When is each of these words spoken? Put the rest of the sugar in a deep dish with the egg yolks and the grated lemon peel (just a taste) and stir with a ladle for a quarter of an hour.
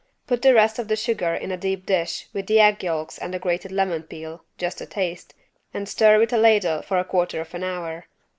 Put 0.25 0.41
the 0.41 0.55
rest 0.55 0.79
of 0.79 0.87
the 0.87 0.95
sugar 0.95 1.35
in 1.35 1.51
a 1.51 1.57
deep 1.57 1.85
dish 1.85 2.27
with 2.33 2.47
the 2.47 2.59
egg 2.59 2.83
yolks 2.83 3.19
and 3.19 3.31
the 3.31 3.37
grated 3.37 3.71
lemon 3.71 4.01
peel 4.01 4.43
(just 4.57 4.81
a 4.81 4.87
taste) 4.87 5.35
and 5.75 5.87
stir 5.87 6.17
with 6.17 6.33
a 6.33 6.37
ladle 6.37 6.81
for 6.81 6.97
a 6.97 7.05
quarter 7.05 7.39
of 7.39 7.53
an 7.53 7.63
hour. 7.63 8.07